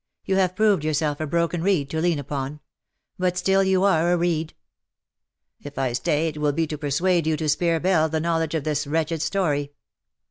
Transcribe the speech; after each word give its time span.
You 0.25 0.37
have 0.37 0.55
proved 0.55 0.83
yourself 0.83 1.19
a 1.19 1.27
broken 1.27 1.61
reed 1.61 1.91
to 1.91 2.01
lean 2.01 2.17
upon; 2.17 2.59
but 3.19 3.37
still 3.37 3.63
you 3.63 3.83
are 3.83 4.11
a 4.11 4.17
reed.'' 4.17 4.55
^^If 5.63 5.77
I 5.77 5.93
stay 5.93 6.27
it 6.29 6.39
will 6.39 6.53
be 6.53 6.65
to 6.65 6.75
persuade 6.79 7.27
you 7.27 7.37
to 7.37 7.47
spare 7.47 7.79
Belle 7.79 8.09
the 8.09 8.19
knowledge 8.19 8.55
of 8.55 8.63
this 8.63 8.87
wretched 8.87 9.21
story." 9.21 9.73